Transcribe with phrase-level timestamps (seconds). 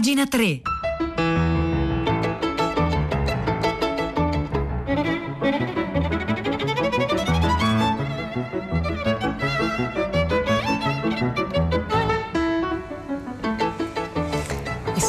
[0.00, 0.69] Pagina 3.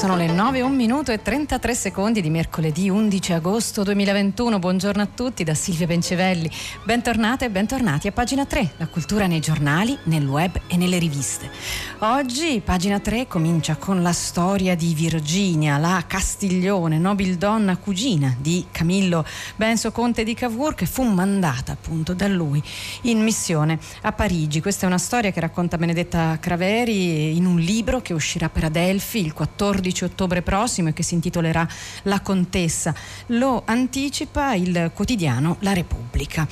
[0.02, 4.58] Sono le 9, 1 minuto e 33 secondi di mercoledì 11 agosto 2021.
[4.58, 6.50] Buongiorno a tutti da Silvia Bencevelli.
[6.84, 11.52] Bentornate e bentornati a pagina 3, la cultura nei giornali, nel web e nelle riviste.
[12.00, 19.24] Oggi pagina 3 comincia con la storia di Virginia, la Castiglione, nobildonna cugina di Camillo
[19.56, 22.60] Benso Conte di Cavour che fu mandata appunto da lui
[23.04, 24.62] in missione a Parigi.
[24.62, 29.20] Questa è una storia che racconta Benedetta Craveri in un libro che uscirà per Adelphi
[29.20, 31.68] il 14 12 ottobre prossimo e che si intitolerà
[32.04, 32.94] La Contessa.
[33.28, 36.48] Lo anticipa il quotidiano La Repubblica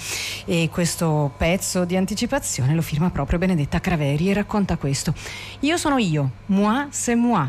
[0.45, 5.13] e questo pezzo di anticipazione lo firma proprio Benedetta Craveri e racconta questo.
[5.61, 7.47] Io sono io, moi c'est moi.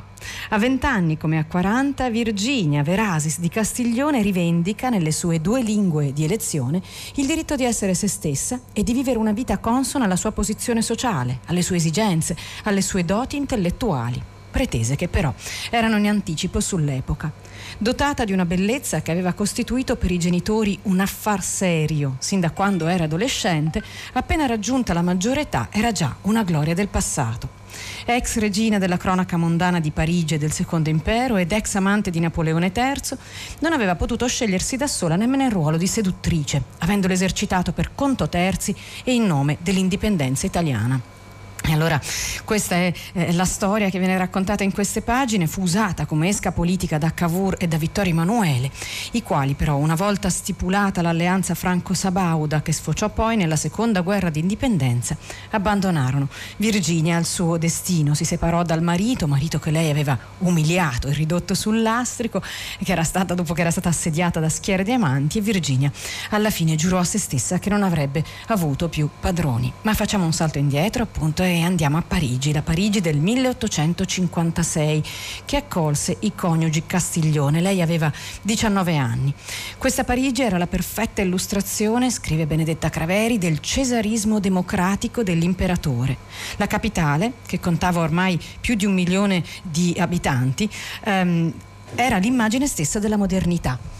[0.50, 6.24] A vent'anni come a 40 Virginia Verasis di Castiglione rivendica nelle sue due lingue di
[6.24, 6.82] elezione
[7.14, 10.82] il diritto di essere se stessa e di vivere una vita consona alla sua posizione
[10.82, 15.32] sociale, alle sue esigenze, alle sue doti intellettuali pretese che però
[15.70, 17.32] erano in anticipo sull'epoca.
[17.78, 22.50] Dotata di una bellezza che aveva costituito per i genitori un affar serio sin da
[22.50, 27.58] quando era adolescente, appena raggiunta la maggiore età era già una gloria del passato.
[28.04, 32.18] Ex regina della cronaca mondana di Parigi e del Secondo Impero ed ex amante di
[32.20, 33.18] Napoleone III,
[33.60, 38.28] non aveva potuto scegliersi da sola nemmeno il ruolo di seduttrice, avendolo esercitato per conto
[38.28, 41.19] terzi e in nome dell'indipendenza italiana.
[41.68, 42.00] Allora
[42.44, 46.52] questa è eh, la storia che viene raccontata in queste pagine, fu usata come esca
[46.52, 48.70] politica da Cavour e da Vittorio Emanuele,
[49.12, 55.16] i quali però una volta stipulata l'alleanza franco-sabauda che sfociò poi nella seconda guerra d'indipendenza,
[55.50, 61.12] abbandonarono Virginia al suo destino, si separò dal marito, marito che lei aveva umiliato e
[61.12, 65.38] ridotto sul lastrico, che era stata, dopo che era stata assediata da schiere di amanti
[65.38, 65.92] e Virginia
[66.30, 69.72] alla fine giurò a se stessa che non avrebbe avuto più padroni.
[69.82, 75.02] Ma facciamo un salto indietro appunto e andiamo a Parigi, la Parigi del 1856,
[75.44, 77.60] che accolse i coniugi Castiglione.
[77.60, 78.12] Lei aveva
[78.42, 79.34] 19 anni.
[79.76, 86.16] Questa Parigi era la perfetta illustrazione, scrive Benedetta Craveri, del cesarismo democratico dell'imperatore.
[86.56, 90.70] La capitale, che contava ormai più di un milione di abitanti,
[91.04, 91.52] ehm,
[91.94, 93.99] era l'immagine stessa della modernità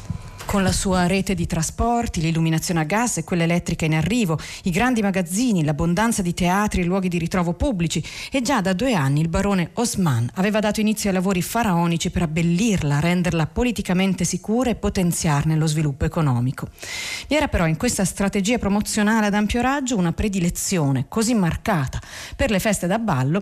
[0.50, 4.72] con la sua rete di trasporti, l'illuminazione a gas e quella elettrica in arrivo, i
[4.72, 8.02] grandi magazzini, l'abbondanza di teatri e luoghi di ritrovo pubblici
[8.32, 12.22] e già da due anni il barone Osman aveva dato inizio ai lavori faraonici per
[12.22, 16.66] abbellirla, renderla politicamente sicura e potenziarne lo sviluppo economico.
[17.28, 22.00] Vi era però in questa strategia promozionale ad ampio raggio una predilezione così marcata
[22.34, 23.40] per le feste da ballo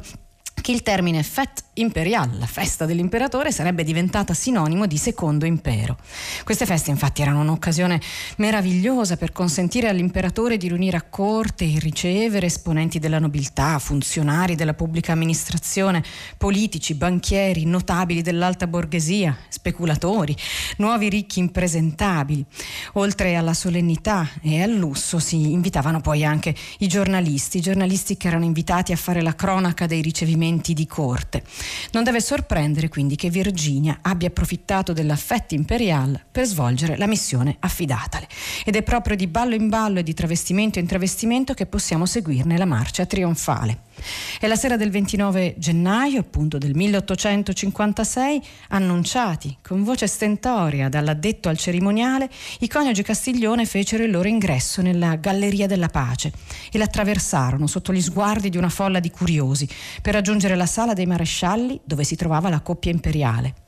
[0.69, 5.97] che il termine fête imperiale, la festa dell'imperatore, sarebbe diventata sinonimo di secondo impero.
[6.45, 7.99] Queste feste infatti erano un'occasione
[8.37, 14.75] meravigliosa per consentire all'imperatore di riunire a corte e ricevere esponenti della nobiltà, funzionari della
[14.75, 16.05] pubblica amministrazione,
[16.37, 20.37] politici, banchieri, notabili dell'alta borghesia, speculatori,
[20.77, 22.45] nuovi ricchi impresentabili.
[22.95, 28.27] Oltre alla solennità e al lusso si invitavano poi anche i giornalisti, i giornalisti che
[28.27, 31.43] erano invitati a fare la cronaca dei ricevimenti avvenimenti di corte.
[31.93, 38.29] Non deve sorprendere quindi che Virginia abbia approfittato dell'affetto imperiale per svolgere la missione affidatale.
[38.65, 42.59] Ed è proprio di ballo in ballo e di travestimento in travestimento che possiamo seguirne
[42.59, 43.87] la marcia trionfale.
[44.39, 51.59] È la sera del 29 gennaio, appunto del 1856, annunciati con voce stentoria dall'addetto al
[51.59, 52.29] cerimoniale,
[52.61, 56.33] i coniugi Castiglione fecero il loro ingresso nella Galleria della Pace
[56.71, 59.69] e l'attraversarono sotto gli sguardi di una folla di curiosi
[60.01, 63.67] per raggiungere la sala dei marescialli dove si trovava la coppia imperiale.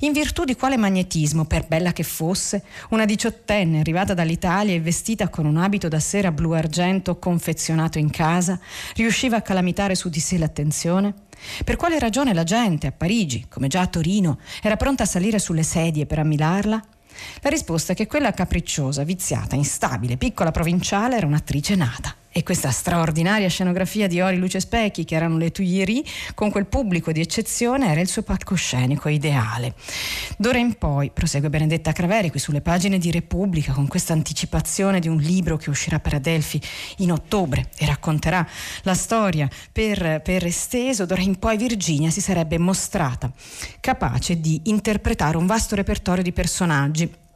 [0.00, 5.28] In virtù di quale magnetismo, per bella che fosse, una diciottenne arrivata dall'Italia e vestita
[5.28, 8.58] con un abito da sera blu argento confezionato in casa,
[8.94, 11.14] riusciva a calamitare su di sé l'attenzione?
[11.64, 15.38] Per quale ragione la gente a Parigi, come già a Torino, era pronta a salire
[15.38, 16.82] sulle sedie per ammilarla?
[17.40, 22.70] La risposta è che quella capricciosa, viziata, instabile, piccola provinciale era un'attrice nata e questa
[22.70, 27.90] straordinaria scenografia di ori, luce specchi che erano le Tuileries con quel pubblico di eccezione
[27.90, 29.74] era il suo palcoscenico ideale.
[30.36, 35.08] D'ora in poi, prosegue Benedetta Craveri qui sulle pagine di Repubblica con questa anticipazione di
[35.08, 36.60] un libro che uscirà per Adelphi
[36.98, 38.46] in ottobre e racconterà
[38.82, 43.32] la storia per, per esteso, d'ora in poi Virginia si sarebbe mostrata
[43.80, 47.26] capace di interpretare un vasto repertorio di personaggi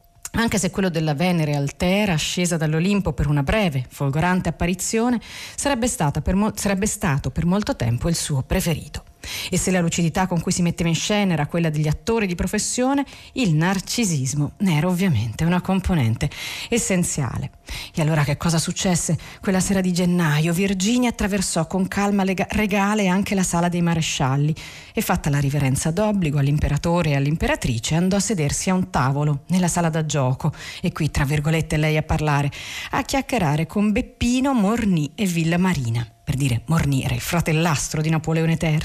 [0.41, 5.19] anche se quello della Venere altera, scesa dall'Olimpo per una breve, folgorante apparizione,
[5.55, 5.87] sarebbe,
[6.21, 9.03] per mo- sarebbe stato per molto tempo il suo preferito.
[9.49, 12.35] E se la lucidità con cui si metteva in scena era quella degli attori di
[12.35, 16.29] professione, il narcisismo ne era ovviamente una componente
[16.69, 17.51] essenziale.
[17.93, 19.17] E allora che cosa successe?
[19.41, 24.53] Quella sera di gennaio Virginia attraversò con calma regale anche la sala dei marescialli
[24.93, 29.67] e fatta la riverenza d'obbligo all'imperatore e all'imperatrice andò a sedersi a un tavolo nella
[29.67, 32.51] sala da gioco e qui tra virgolette lei a parlare,
[32.91, 38.57] a chiacchierare con Beppino, Morni e Villa Marina per dire Morniere, il fratellastro di Napoleone
[38.59, 38.79] III.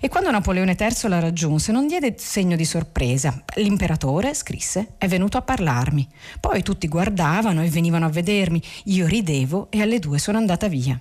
[0.00, 3.42] E quando Napoleone III la raggiunse non diede segno di sorpresa.
[3.56, 6.08] L'imperatore, scrisse, è venuto a parlarmi.
[6.40, 8.60] Poi tutti guardavano e venivano a vedermi.
[8.84, 11.00] Io ridevo e alle due sono andata via.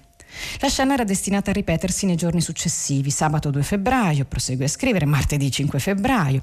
[0.60, 5.06] La scena era destinata a ripetersi nei giorni successivi, sabato 2 febbraio, prosegue a scrivere,
[5.06, 6.42] martedì 5 febbraio.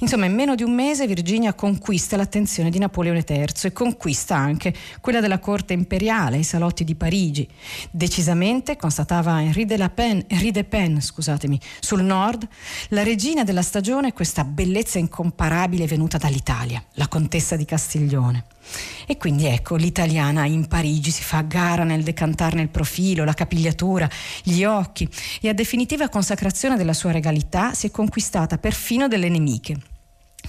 [0.00, 4.74] Insomma, in meno di un mese Virginia conquista l'attenzione di Napoleone III e conquista anche
[5.00, 7.48] quella della corte imperiale, i salotti di Parigi.
[7.90, 12.46] Decisamente, constatava Henri de, la Pen, Henri de Pen scusatemi, sul nord,
[12.88, 18.44] la regina della stagione è questa bellezza incomparabile venuta dall'Italia, la contessa di Castiglione.
[19.06, 24.08] E quindi ecco, l'italiana in Parigi si fa gara nel decantarne il profilo, la capigliatura,
[24.42, 25.08] gli occhi
[25.40, 29.97] e a definitiva consacrazione della sua regalità si è conquistata perfino delle nemiche.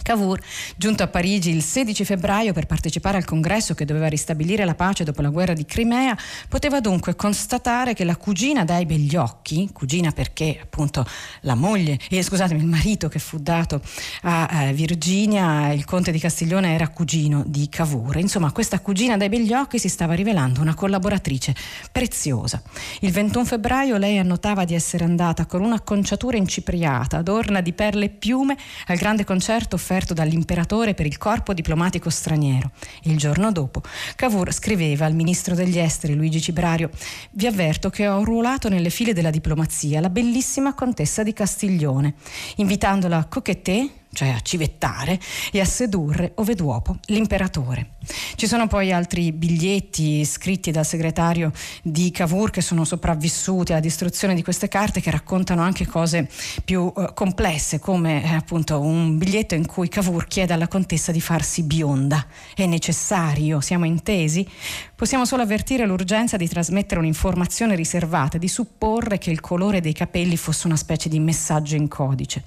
[0.02, 0.40] Cavour,
[0.76, 5.04] giunto a Parigi il 16 febbraio per partecipare al congresso che doveva ristabilire la pace
[5.04, 6.18] dopo la guerra di Crimea,
[6.48, 11.06] poteva dunque constatare che la cugina dai begli occhi, cugina perché appunto
[11.42, 13.82] la moglie, eh, scusatemi, il marito che fu dato
[14.24, 18.18] a eh, Virginia, il conte di Castiglione era cugino di Cavour.
[18.18, 21.56] Insomma, questa cugina dai begli occhi si stava rivelando una collaboratrice
[21.92, 22.62] preziosa.
[23.02, 28.06] Il 21 febbraio lei annotava di essere andata con una conciatura incipriata, adorna di perle
[28.06, 28.58] e piume,
[28.88, 32.72] al grande concerto offerto dall'imperatore per il corpo diplomatico straniero.
[33.04, 33.82] Il giorno dopo
[34.16, 36.90] Cavour scriveva al ministro degli esteri Luigi Cibrario
[37.32, 42.16] Vi avverto che ho ruolato nelle file della diplomazia la bellissima contessa di Castiglione,
[42.56, 45.20] invitandola a coqueté cioè a civettare
[45.52, 47.92] e a sedurre ove duopo l'imperatore.
[48.36, 51.52] Ci sono poi altri biglietti scritti dal segretario
[51.84, 56.28] di Cavour che sono sopravvissuti alla distruzione di queste carte che raccontano anche cose
[56.66, 61.22] più eh, complesse come eh, appunto un biglietto in cui Cavour chiede alla contessa di
[61.22, 62.26] farsi bionda.
[62.56, 64.48] È necessario, siamo intesi?
[64.96, 70.36] Possiamo solo avvertire l'urgenza di trasmettere un'informazione riservata, di supporre che il colore dei capelli
[70.36, 72.44] fosse una specie di messaggio in codice.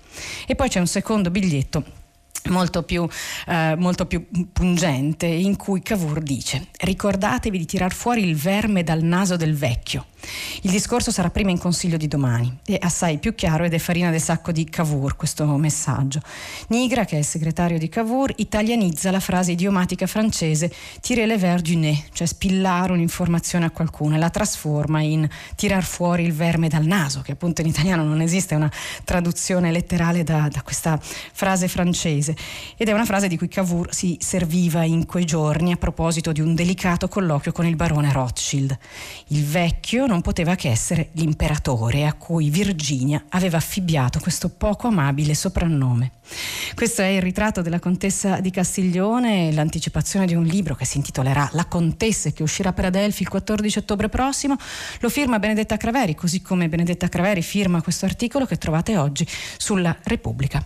[0.46, 1.84] E poi c'è un secondo biglietto biglietto
[2.48, 3.06] molto più,
[3.46, 9.02] eh, molto più, pungente in cui Cavour dice ricordatevi di tirar fuori il verme dal
[9.02, 10.06] naso del vecchio.
[10.62, 12.58] Il discorso sarà prima in consiglio di domani.
[12.64, 16.20] E assai più chiaro ed è farina del sacco di Cavour questo messaggio.
[16.68, 21.62] Nigra, che è il segretario di Cavour, italianizza la frase idiomatica francese tirer le verre
[21.62, 26.68] du nez, cioè spillare un'informazione a qualcuno e la trasforma in tirar fuori il verme
[26.68, 28.70] dal naso, che appunto in italiano non esiste una
[29.04, 32.31] traduzione letterale da, da questa frase francese
[32.76, 36.40] ed è una frase di cui Cavour si serviva in quei giorni a proposito di
[36.40, 38.76] un delicato colloquio con il barone Rothschild.
[39.28, 45.34] Il vecchio non poteva che essere l'imperatore a cui Virginia aveva affibbiato questo poco amabile
[45.34, 46.12] soprannome.
[46.74, 51.48] Questo è il ritratto della contessa di Castiglione, l'anticipazione di un libro che si intitolerà
[51.52, 54.56] La contessa che uscirà per Adelphi il 14 ottobre prossimo.
[55.00, 59.26] Lo firma Benedetta Craveri, così come Benedetta Craveri firma questo articolo che trovate oggi
[59.56, 60.64] sulla Repubblica.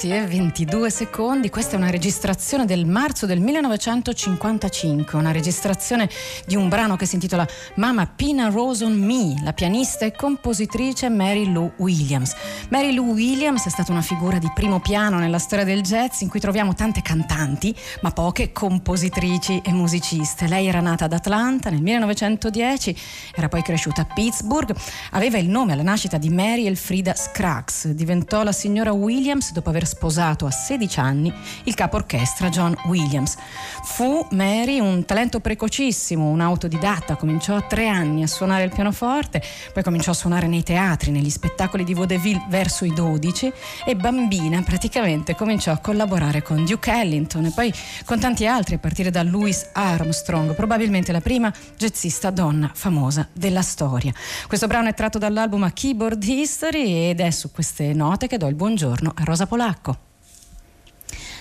[0.00, 1.50] Minuti e 22 secondi.
[1.50, 6.08] Questa è una registrazione del marzo del 1955, una registrazione
[6.46, 11.08] di un brano che si intitola Mama Pina Rose on Me, la pianista e compositrice
[11.10, 12.34] Mary Lou Williams.
[12.70, 16.28] Mary Lou Williams è stata una figura di primo piano nella storia del jazz in
[16.28, 20.46] cui troviamo tante cantanti, ma poche compositrici e musiciste.
[20.46, 22.96] Lei era nata ad Atlanta nel 1910,
[23.34, 24.74] era poi cresciuta a Pittsburgh,
[25.10, 29.88] aveva il nome alla nascita di Mary Elfrida Scruggs, diventò la signora Williams dopo aver
[29.90, 31.32] sposato a 16 anni
[31.64, 33.36] il capo orchestra John Williams.
[33.82, 39.42] Fu Mary un talento precocissimo, un autodidatta, cominciò a tre anni a suonare il pianoforte,
[39.72, 43.52] poi cominciò a suonare nei teatri, negli spettacoli di vaudeville verso i 12
[43.84, 47.72] e bambina praticamente cominciò a collaborare con Duke Ellington e poi
[48.04, 53.62] con tanti altri a partire da Louis Armstrong, probabilmente la prima jazzista donna famosa della
[53.62, 54.12] storia.
[54.46, 58.54] Questo brano è tratto dall'album Keyboard History ed è su queste note che do il
[58.54, 59.79] buongiorno a Rosa Polacco.
[59.82, 60.09] Sacco.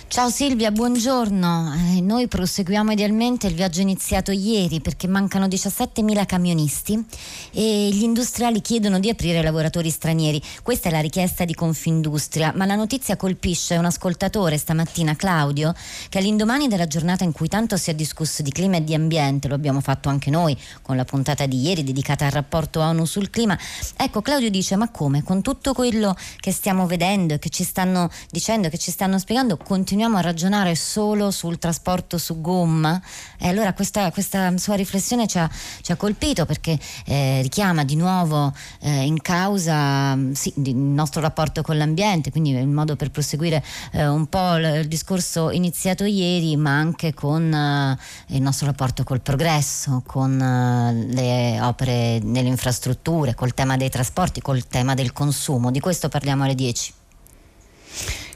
[0.09, 1.71] Ciao Silvia, buongiorno.
[1.95, 7.05] Eh, noi proseguiamo idealmente il viaggio iniziato ieri perché mancano 17.000 camionisti
[7.51, 10.41] e gli industriali chiedono di aprire lavoratori stranieri.
[10.63, 15.75] Questa è la richiesta di Confindustria, ma la notizia colpisce un ascoltatore stamattina, Claudio,
[16.09, 19.47] che all'indomani della giornata in cui tanto si è discusso di clima e di ambiente,
[19.47, 23.29] lo abbiamo fatto anche noi con la puntata di ieri dedicata al rapporto ONU sul
[23.29, 23.55] clima.
[23.95, 25.21] Ecco, Claudio dice: Ma come?
[25.21, 29.55] Con tutto quello che stiamo vedendo e che ci stanno dicendo, che ci stanno spiegando,
[29.55, 33.01] continuiamo continuiamo a ragionare solo sul trasporto su gomma,
[33.37, 35.49] e allora questa, questa sua riflessione ci ha,
[35.81, 41.61] ci ha colpito perché eh, richiama di nuovo eh, in causa sì, il nostro rapporto
[41.61, 46.55] con l'ambiente, quindi il modo per proseguire eh, un po' il, il, discorso iniziato ieri,
[46.55, 50.37] ma anche con eh, il nostro rapporto col progresso, con
[51.09, 55.71] le opere nelle infrastrutture, col tema dei trasporti, col tema del consumo.
[55.71, 56.93] Di questo parliamo alle 10.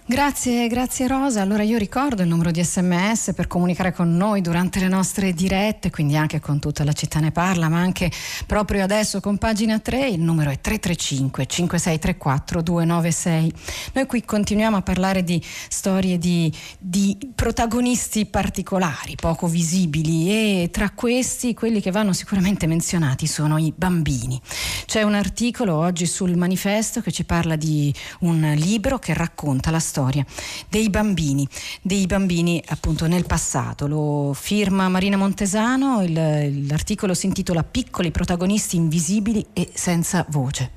[0.06, 1.42] Grazie, grazie Rosa.
[1.42, 5.92] Allora io ricordo il numero di sms per comunicare con noi durante le nostre dirette,
[5.92, 8.12] quindi anche con tutta la città ne parla, ma anche
[8.46, 13.54] proprio adesso con pagina 3, il numero è 335 5634 296.
[13.94, 20.90] Noi qui continuiamo a parlare di storie di, di protagonisti particolari, poco visibili e tra
[20.90, 24.38] questi quelli che vanno sicuramente menzionati sono i bambini.
[24.86, 29.80] C'è un articolo oggi sul manifesto che ci parla di un libro che racconta la
[29.80, 30.26] storia storia
[30.70, 31.48] dei bambini,
[31.84, 33.86] dei bambini appunto nel passato.
[33.88, 40.72] Lo firma Marina Montesano, il, l'articolo si intitola Piccoli protagonisti invisibili e senza voce.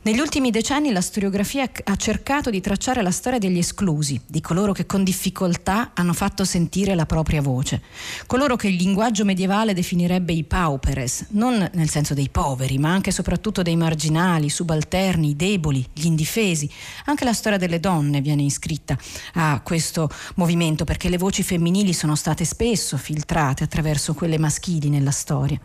[0.00, 4.72] Negli ultimi decenni la storiografia ha cercato di tracciare la storia degli esclusi, di coloro
[4.72, 7.82] che con difficoltà hanno fatto sentire la propria voce,
[8.26, 13.10] coloro che il linguaggio medievale definirebbe i pauperes, non nel senso dei poveri, ma anche
[13.10, 16.70] e soprattutto dei marginali, subalterni, deboli, gli indifesi.
[17.06, 18.96] Anche la storia delle donne viene iscritta
[19.34, 25.10] a questo movimento perché le voci femminili sono state spesso filtrate attraverso quelle maschili nella
[25.10, 25.60] storia.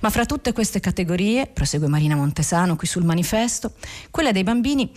[0.00, 3.73] Ma fra tutte queste categorie, prosegue Marina Montesano qui sul manifesto,
[4.10, 4.90] quella dei bambini,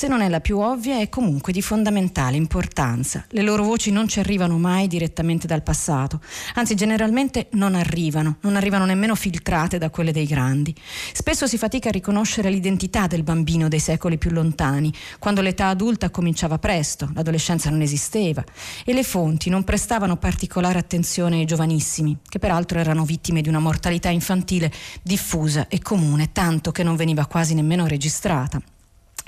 [0.00, 3.26] se non è la più ovvia, è comunque di fondamentale importanza.
[3.32, 6.22] Le loro voci non ci arrivano mai direttamente dal passato,
[6.54, 10.74] anzi generalmente non arrivano, non arrivano nemmeno filtrate da quelle dei grandi.
[11.12, 16.08] Spesso si fatica a riconoscere l'identità del bambino dei secoli più lontani, quando l'età adulta
[16.08, 18.42] cominciava presto, l'adolescenza non esisteva
[18.86, 23.58] e le fonti non prestavano particolare attenzione ai giovanissimi, che peraltro erano vittime di una
[23.58, 28.62] mortalità infantile diffusa e comune, tanto che non veniva quasi nemmeno registrata.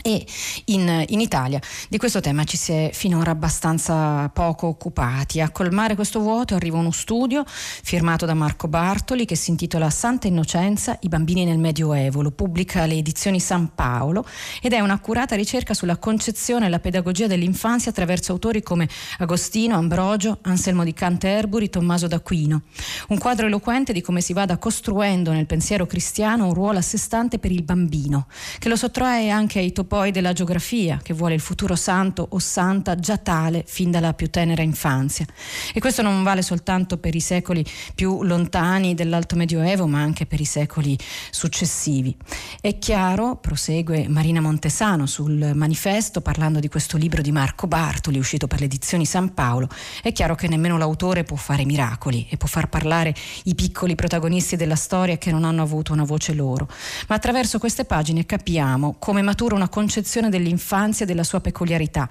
[0.05, 0.27] E
[0.67, 5.41] in, in, Italia di questo tema ci si è finora abbastanza poco occupati.
[5.41, 10.27] A colmare questo vuoto arriva uno studio firmato da Marco Bartoli che si intitola Santa
[10.27, 12.23] Innocenza, i bambini nel Medioevo.
[12.23, 14.27] Lo pubblica le edizioni San Paolo
[14.61, 20.39] ed è un'accurata ricerca sulla concezione e la pedagogia dell'infanzia attraverso autori come Agostino, Ambrogio,
[20.43, 22.63] Anselmo di Canterbury, Tommaso d'Aquino.
[23.09, 26.99] Un quadro eloquente di come si vada costruendo nel pensiero cristiano un ruolo a sé
[26.99, 28.27] stante per il bambino,
[28.59, 32.39] che lo sottrae anche ai topi poi della geografia, che vuole il futuro santo o
[32.39, 35.27] santa già tale fin dalla più tenera infanzia.
[35.73, 40.41] E questo non vale soltanto per i secoli più lontani dell'Alto Medioevo, ma anche per
[40.41, 40.99] i secoli
[41.31, 42.17] successivi.
[42.61, 48.47] È chiaro, prosegue Marina Montesano sul manifesto, parlando di questo libro di Marco Bartoli, uscito
[48.47, 49.69] per le edizioni San Paolo,
[50.03, 54.57] è chiaro che nemmeno l'autore può fare miracoli e può far parlare i piccoli protagonisti
[54.57, 56.69] della storia che non hanno avuto una voce loro.
[57.09, 62.07] Ma attraverso queste pagine capiamo come matura una concezione dell'infanzia e della sua peculiarità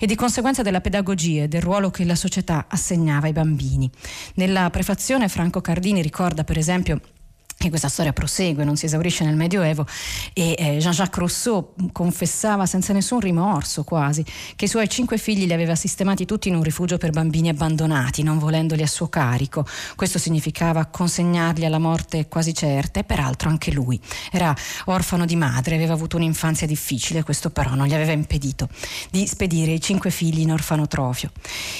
[0.00, 3.88] e di conseguenza della pedagogia e del ruolo che la società assegnava ai bambini.
[4.34, 7.00] Nella prefazione Franco Cardini ricorda per esempio
[7.64, 9.86] che questa storia prosegue, non si esaurisce nel Medioevo
[10.34, 14.22] e eh, Jean-Jacques Rousseau confessava senza nessun rimorso quasi
[14.54, 18.22] che i suoi cinque figli li aveva sistemati tutti in un rifugio per bambini abbandonati,
[18.22, 19.66] non volendoli a suo carico.
[19.96, 23.98] Questo significava consegnarli alla morte quasi certa e peraltro anche lui
[24.30, 24.54] era
[24.86, 28.68] orfano di madre, aveva avuto un'infanzia difficile, questo però non gli aveva impedito
[29.10, 31.30] di spedire i cinque figli in orfanotrofio.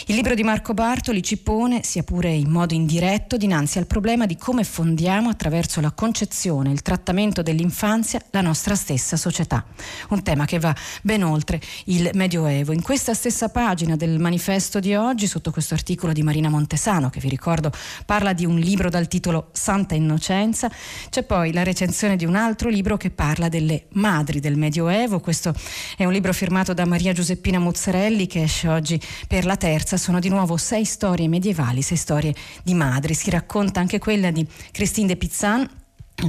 [0.07, 4.25] Il libro di Marco Bartoli ci pone, sia pure in modo indiretto, dinanzi al problema
[4.25, 9.65] di come fondiamo attraverso attraverso la concezione il trattamento dell'infanzia la nostra stessa società.
[10.11, 12.73] Un tema che va ben oltre il Medioevo.
[12.73, 17.21] In questa stessa pagina del manifesto di oggi, sotto questo articolo di Marina Montesano, che
[17.21, 17.73] vi ricordo
[18.05, 20.71] parla di un libro dal titolo Santa Innocenza,
[21.11, 25.21] c'è poi la recensione di un altro libro che parla delle madri del Medioevo.
[25.21, 25.55] Questo
[25.97, 29.97] è un libro firmato da Maria Giuseppina Muzzarelli che esce oggi per la terza.
[29.97, 33.15] Sono di nuovo sei storie medievali, sei storie di madri.
[33.15, 35.64] Si racconta anche quella di Christine de Pizzano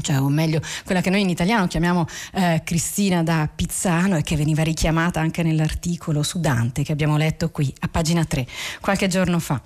[0.02, 4.36] cioè, o meglio, quella che noi in italiano chiamiamo eh, Cristina da Pizzano e che
[4.36, 8.46] veniva richiamata anche nell'articolo su Dante che abbiamo letto qui a pagina 3
[8.82, 9.62] qualche giorno fa.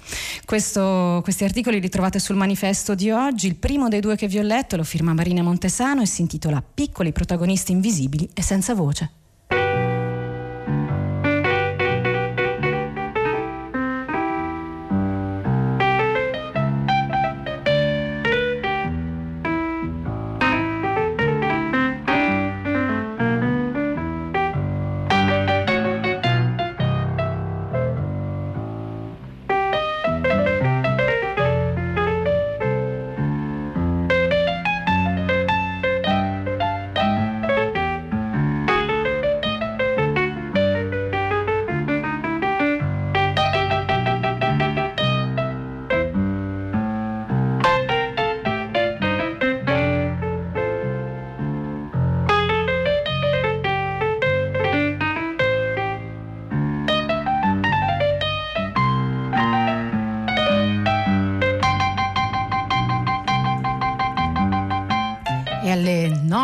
[0.46, 3.48] Questo, questi articoli li trovate sul manifesto di oggi.
[3.48, 6.62] Il primo dei due che vi ho letto lo firma Marina Montesano e si intitola
[6.62, 9.19] Piccoli protagonisti invisibili e senza voce.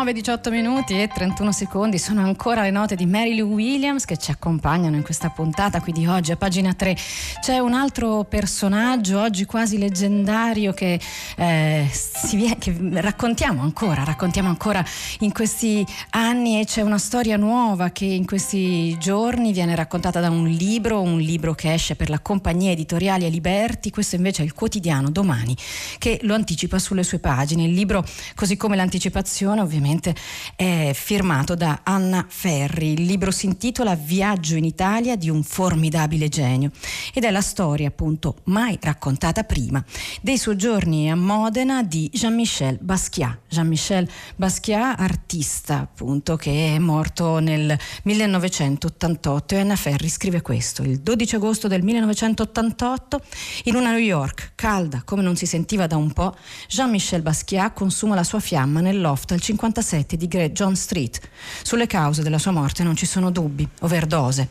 [0.06, 4.16] 9, 18 minuti e 31 secondi sono ancora le note di Mary Lou Williams che
[4.16, 6.96] ci accompagnano in questa puntata qui di oggi a pagina 3.
[7.40, 11.00] C'è un altro personaggio oggi quasi leggendario che,
[11.36, 11.90] eh,
[12.34, 14.84] vie- che raccontiamo ancora, raccontiamo ancora
[15.20, 20.30] in questi anni e c'è una storia nuova che in questi giorni viene raccontata da
[20.30, 24.54] un libro, un libro che esce per la compagnia editoriale Liberti, questo invece è il
[24.54, 25.56] quotidiano domani
[25.98, 27.64] che lo anticipa sulle sue pagine.
[27.64, 28.04] Il libro,
[28.36, 30.14] così come l'anticipazione ovviamente, ovviamente
[30.54, 32.92] è firmato da Anna Ferri.
[32.92, 36.70] Il libro si intitola Viaggio in Italia di un formidabile genio
[37.12, 39.82] ed è la storia appunto mai raccontata prima
[40.20, 43.38] dei soggiorni a Modena di Jean-Michel Basquiat.
[43.48, 50.82] Jean-Michel Basquiat, artista appunto che è morto nel 1988 e Anna Ferri scrive questo.
[50.82, 53.20] Il 12 agosto del 1988
[53.64, 56.34] in una New York calda come non si sentiva da un po',
[56.68, 59.40] Jean-Michel Basquiat consuma la sua fiamma nel loft al
[59.86, 61.20] 57 di Great John Street.
[61.62, 64.48] Sulle cause della sua morte non ci sono dubbi, overdose.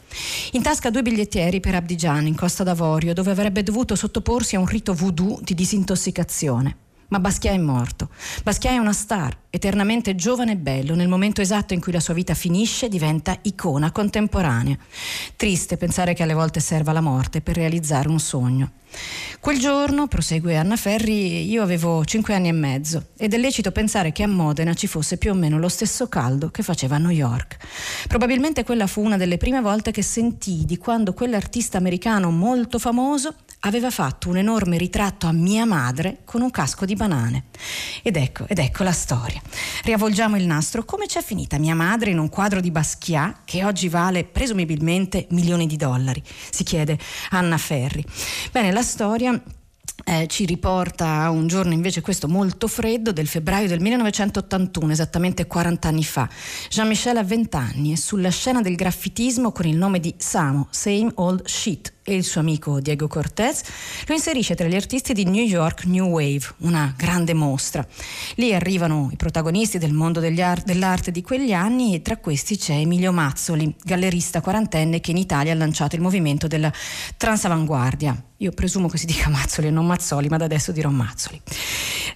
[0.54, 4.66] In tasca due bigliettieri per Abidjan, in Costa d'Avorio, dove avrebbe dovuto sottoporsi a un
[4.66, 6.85] rito voodoo di disintossicazione.
[7.08, 8.10] Ma Basquiat è morto.
[8.44, 12.14] Basquiat è una star, eternamente giovane e bello, nel momento esatto in cui la sua
[12.14, 14.78] vita finisce diventa icona contemporanea.
[15.36, 18.72] Triste pensare che alle volte serva la morte per realizzare un sogno.
[19.40, 24.12] Quel giorno, prosegue Anna Ferri, io avevo cinque anni e mezzo ed è lecito pensare
[24.12, 27.12] che a Modena ci fosse più o meno lo stesso caldo che faceva a New
[27.12, 27.58] York.
[28.08, 33.36] Probabilmente quella fu una delle prime volte che sentii di quando quell'artista americano molto famoso
[33.66, 37.46] aveva fatto un enorme ritratto a mia madre con un casco di banane.
[38.02, 39.42] Ed ecco, ed ecco la storia.
[39.84, 40.86] Riavvolgiamo il nastro.
[40.86, 45.68] Come c'è finita mia madre in un quadro di Basquiat che oggi vale presumibilmente milioni
[45.68, 46.22] di dollari?
[46.50, 46.98] Si chiede
[47.32, 48.06] Anna Ferri.
[48.52, 49.40] Bene, la storia
[50.04, 55.48] eh, ci riporta a un giorno invece questo molto freddo del febbraio del 1981, esattamente
[55.48, 56.30] 40 anni fa.
[56.70, 61.12] Jean-Michel ha 20 anni e sulla scena del graffitismo con il nome di Samo, Same
[61.16, 63.64] Old Shit, e il suo amico Diego Cortez,
[64.06, 67.86] lo inserisce tra gli artisti di New York New Wave, una grande mostra.
[68.36, 72.76] Lì arrivano i protagonisti del mondo art- dell'arte di quegli anni e tra questi c'è
[72.76, 76.72] Emilio Mazzoli, gallerista quarantenne che in Italia ha lanciato il movimento della
[77.18, 78.24] transavanguardia.
[78.40, 81.42] Io presumo che si dica Mazzoli e non Mazzoli, ma da adesso dirò Mazzoli.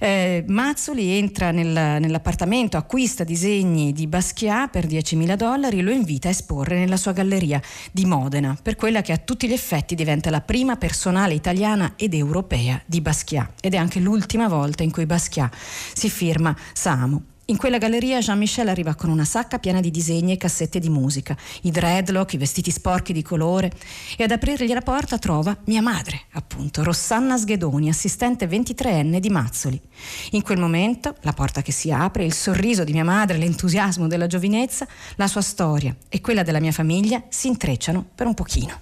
[0.01, 6.27] Eh, Mazzoli entra nel, nell'appartamento, acquista disegni di Basquiat per 10.000 dollari e lo invita
[6.27, 10.29] a esporre nella sua galleria di Modena, per quella che a tutti gli effetti diventa
[10.29, 15.05] la prima personale italiana ed europea di Basquiat ed è anche l'ultima volta in cui
[15.05, 15.53] Basquiat
[15.93, 17.23] si firma Samo.
[17.49, 21.35] In quella galleria Jean-Michel arriva con una sacca piena di disegni e cassette di musica,
[21.63, 23.71] i dreadlock, i vestiti sporchi di colore
[24.17, 29.81] e ad aprirgli la porta trova mia madre, appunto, Rossanna Sghedoni, assistente 23enne di Mazzoli.
[30.31, 34.27] In quel momento la porta che si apre, il sorriso di mia madre, l'entusiasmo della
[34.27, 38.81] giovinezza, la sua storia e quella della mia famiglia si intrecciano per un pochino.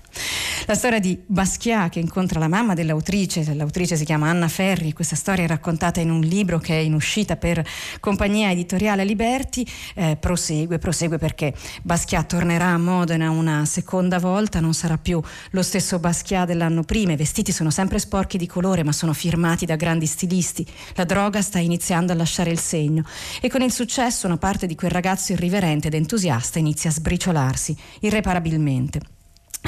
[0.66, 5.16] La storia di Basquiat che incontra la mamma dell'autrice, l'autrice si chiama Anna Ferri, questa
[5.16, 7.66] storia è raccontata in un libro che è in uscita per
[8.02, 11.54] compagnia editoriale Liberti, eh, prosegue, prosegue perché
[11.84, 17.14] Basquiat tornerà a Modena una seconda volta, non sarà più lo stesso Basquiat dell'anno prima,
[17.14, 21.42] i vestiti sono sempre sporchi di colore ma sono firmati da grandi stilisti, la droga
[21.42, 23.04] sta iniziando a lasciare il segno
[23.40, 27.74] e con il successo una parte di quel ragazzo irriverente ed entusiasta inizia a sbriciolarsi
[28.02, 29.17] irreparabilmente.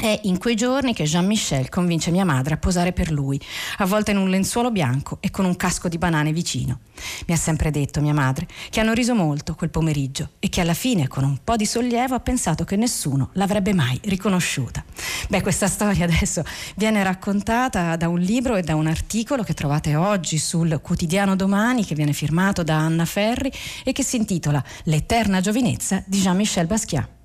[0.00, 3.38] È in quei giorni che Jean-Michel convince mia madre a posare per lui,
[3.76, 6.78] avvolta in un lenzuolo bianco e con un casco di banane vicino.
[7.26, 10.72] Mi ha sempre detto mia madre che hanno riso molto quel pomeriggio e che alla
[10.72, 14.82] fine, con un po' di sollievo, ha pensato che nessuno l'avrebbe mai riconosciuta.
[15.28, 16.42] Beh, questa storia adesso
[16.76, 21.84] viene raccontata da un libro e da un articolo che trovate oggi sul quotidiano Domani,
[21.84, 23.52] che viene firmato da Anna Ferri
[23.84, 27.19] e che si intitola L'eterna giovinezza di Jean-Michel Basquiat.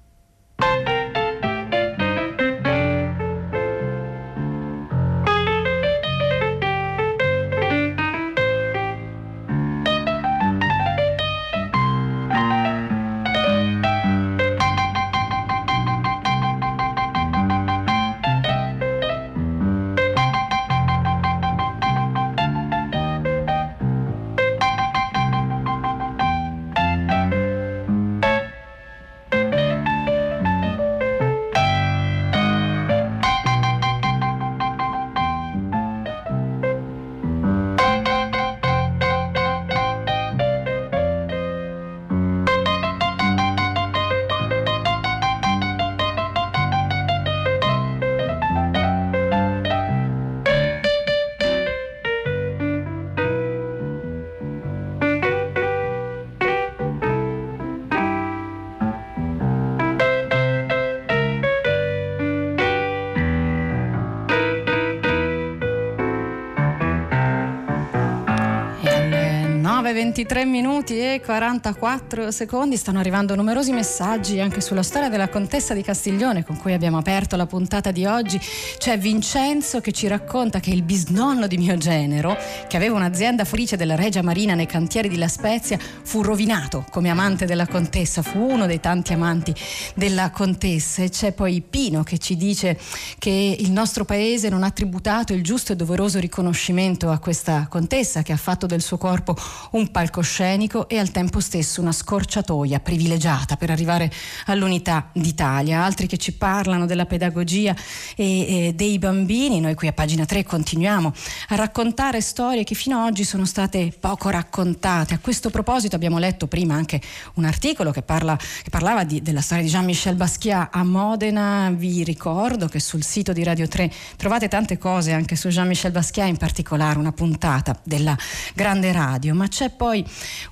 [70.16, 75.82] 9.23 minuti e 44 secondi stanno arrivando numerosi messaggi anche sulla storia della contessa di
[75.82, 78.40] Castiglione con cui abbiamo aperto la puntata di oggi.
[78.78, 83.76] C'è Vincenzo che ci racconta che il bisnonno di mio genero, che aveva un'azienda forice
[83.76, 88.40] della Regia Marina nei cantieri di La Spezia, fu rovinato come amante della contessa, fu
[88.40, 89.54] uno dei tanti amanti
[89.96, 91.04] della contessa.
[91.04, 92.80] E c'è poi Pino che ci dice
[93.20, 98.22] che il nostro paese non ha tributato il giusto e doveroso riconoscimento a questa contessa
[98.22, 99.36] che ha fatto del suo corpo
[99.72, 104.12] un palcoscenico e al tempo stesso una scorciatoia privilegiata per arrivare
[104.46, 105.84] all'unità d'Italia.
[105.84, 107.76] Altri che ci parlano della pedagogia
[108.16, 109.60] e, e dei bambini.
[109.60, 111.12] Noi qui a pagina 3 continuiamo
[111.50, 115.16] a raccontare storie che fino ad oggi sono state poco raccontate.
[115.16, 117.02] A questo proposito abbiamo letto prima anche
[117.36, 121.72] un articolo che, parla, che parlava di, della storia di Jean-Michel Basquiat a Modena.
[121.76, 126.28] Vi ricordo che sul sito di Radio 3 trovate tante cose anche su Jean-Michel Basquiat,
[126.28, 128.16] in particolare una puntata della
[128.54, 129.34] grande radio.
[129.34, 129.95] Ma c'è poi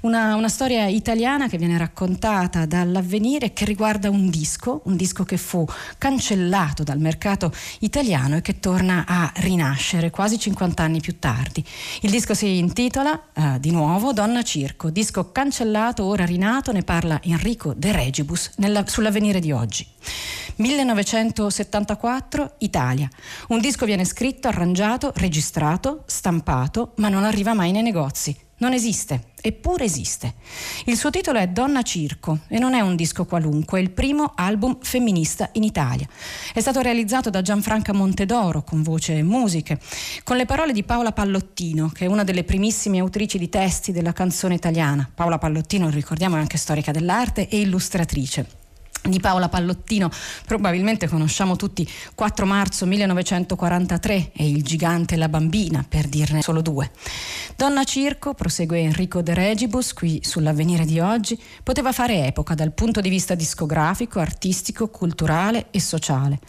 [0.02, 5.38] una, una storia italiana che viene raccontata dall'avvenire che riguarda un disco, un disco che
[5.38, 5.66] fu
[5.98, 11.64] cancellato dal mercato italiano e che torna a rinascere quasi 50 anni più tardi.
[12.02, 17.20] Il disco si intitola eh, di nuovo Donna Circo, disco cancellato, ora rinato, ne parla
[17.24, 19.88] Enrico De Regibus nella, sull'avvenire di oggi.
[20.56, 23.10] 1974 Italia.
[23.50, 28.36] Un disco viene scritto, arrangiato, registrato, stampato, ma non arriva mai nei negozi.
[28.64, 30.36] Non esiste, eppure esiste.
[30.86, 34.32] Il suo titolo è Donna Circo e non è un disco qualunque, è il primo
[34.36, 36.08] album femminista in Italia.
[36.54, 39.82] È stato realizzato da Gianfranca Montedoro con voce e musiche,
[40.24, 44.14] con le parole di Paola Pallottino, che è una delle primissime autrici di testi della
[44.14, 45.12] canzone italiana.
[45.14, 48.63] Paola Pallottino, ricordiamo, è anche storica dell'arte e illustratrice.
[49.04, 50.10] Di Paola Pallottino,
[50.46, 56.62] probabilmente conosciamo tutti 4 marzo 1943 e Il gigante e la bambina, per dirne solo
[56.62, 56.92] due.
[57.56, 63.02] Donna Circo, prosegue Enrico De Regibus, qui sull'avvenire di oggi, poteva fare epoca dal punto
[63.02, 66.40] di vista discografico, artistico, culturale e sociale.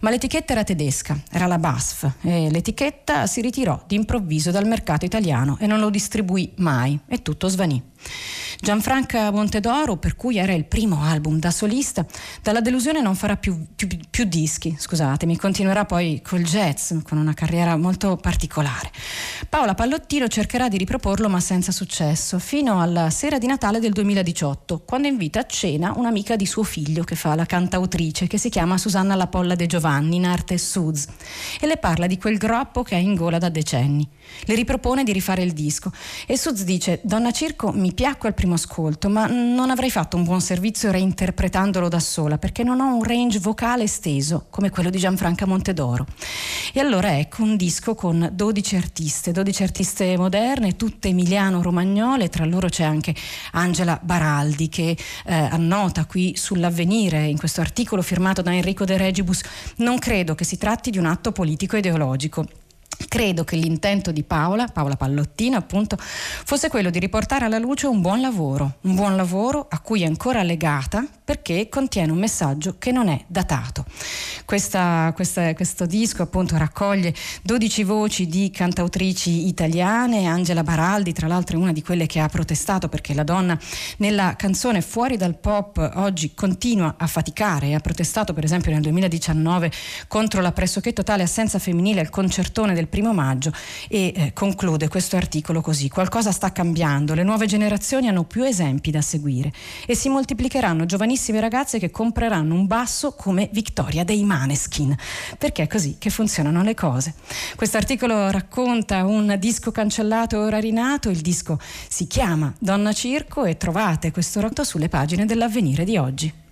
[0.00, 5.56] Ma l'etichetta era tedesca, era la BASF e l'etichetta si ritirò d'improvviso dal mercato italiano
[5.60, 7.92] e non lo distribuì mai e tutto svanì.
[8.60, 12.06] Gianfranca Montedoro, per cui era il primo album da solista,
[12.42, 17.34] dalla delusione non farà più, più, più dischi, scusatemi, continuerà poi col jazz, con una
[17.34, 18.90] carriera molto particolare.
[19.48, 24.82] Paola Pallottino cercherà di riproporlo ma senza successo, fino alla sera di Natale del 2018,
[24.86, 28.78] quando invita a cena un'amica di suo figlio che fa la cantautrice, che si chiama
[28.78, 31.06] Susanna Lapolla De Giovanni, in arte Suz,
[31.60, 34.08] e le parla di quel groppo che ha in gola da decenni.
[34.44, 35.92] Le ripropone di rifare il disco
[36.26, 40.24] e Suz dice: Donna Circo mi piacque al primo ascolto, ma non avrei fatto un
[40.24, 44.98] buon servizio reinterpretandolo da sola perché non ho un range vocale esteso come quello di
[44.98, 46.06] Gianfranca Montedoro.
[46.72, 52.68] E allora ecco un disco con 12 artiste, 12 artiste moderne, tutte emiliano-romagnole, tra loro
[52.68, 53.14] c'è anche
[53.52, 59.42] Angela Baraldi che eh, annota qui sull'avvenire in questo articolo firmato da Enrico De Regibus:
[59.76, 62.44] Non credo che si tratti di un atto politico ideologico
[63.08, 68.00] Credo che l'intento di Paola, Paola Pallottina appunto, fosse quello di riportare alla luce un
[68.00, 72.92] buon lavoro, un buon lavoro a cui è ancora legata perché contiene un messaggio che
[72.92, 73.84] non è datato.
[74.44, 81.56] Questa, questa, questo disco appunto raccoglie 12 voci di cantautrici italiane, Angela Baraldi tra l'altro
[81.56, 83.58] è una di quelle che ha protestato perché la donna
[83.98, 88.82] nella canzone Fuori dal pop oggi continua a faticare e ha protestato per esempio nel
[88.82, 89.70] 2019
[90.08, 93.50] contro la pressoché totale assenza femminile al concertone del primo maggio
[93.88, 95.88] e eh, conclude questo articolo così.
[95.88, 99.52] Qualcosa sta cambiando, le nuove generazioni hanno più esempi da seguire
[99.86, 100.84] e si moltiplicheranno
[101.14, 104.94] giovanissime ragazze che compreranno un basso come Victoria dei Maneskin,
[105.38, 107.14] perché è così che funzionano le cose.
[107.54, 113.44] Questo articolo racconta un disco cancellato e ora rinato, il disco si chiama Donna Circo
[113.44, 116.43] e trovate questo racconto sulle pagine dell'avvenire di oggi.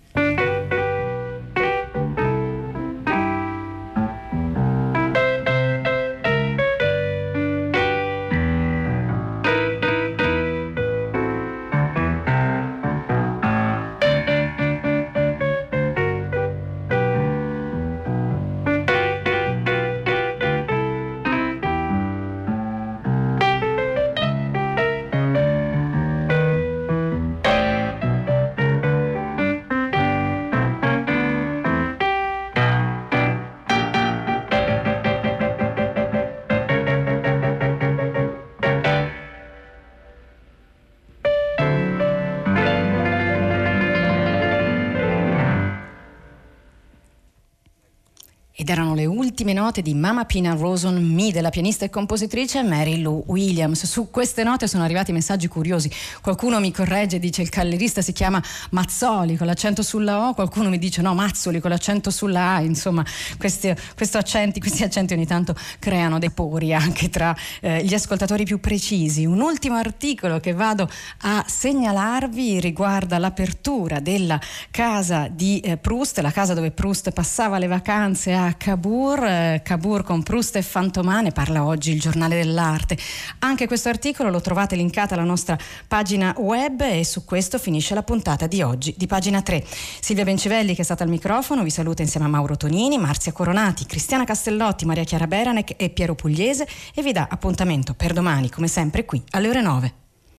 [48.55, 53.01] Ed erano le ultime note di Mama Pina Roson Me della pianista e compositrice Mary
[53.01, 53.87] Lou Williams.
[53.87, 55.89] Su queste note sono arrivati messaggi curiosi.
[56.21, 58.39] Qualcuno mi corregge e dice il callerista si chiama
[58.69, 62.61] Mazzoli con l'accento sulla O, qualcuno mi dice no, Mazzoli con l'accento sulla A.
[62.61, 63.03] Insomma,
[63.39, 68.43] questi, questi, accenti, questi accenti ogni tanto creano dei pori anche tra eh, gli ascoltatori
[68.43, 69.25] più precisi.
[69.25, 70.87] Un ultimo articolo che vado
[71.21, 74.39] a segnalarvi riguarda l'apertura della
[74.69, 79.61] casa di eh, Proust, la casa dove Proust passava le vacanze a Cavour, eh,
[80.03, 82.97] con Proust e Fantomane, parla oggi il giornale dell'arte.
[83.39, 88.03] Anche questo articolo lo trovate linkato alla nostra pagina web e su questo finisce la
[88.03, 89.63] puntata di oggi di pagina 3.
[89.99, 93.85] Silvia Bencivelli che è stata al microfono vi saluta insieme a Mauro Tonini, Marzia Coronati,
[93.85, 98.67] Cristiana Castellotti, Maria Chiara Beranec e Piero Pugliese e vi dà appuntamento per domani come
[98.67, 100.02] sempre qui alle ore 9.